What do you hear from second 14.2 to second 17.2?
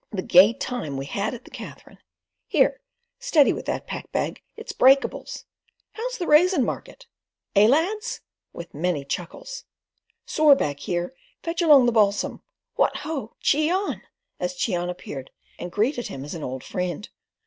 as Cheon appeared and greeted him as an old friend.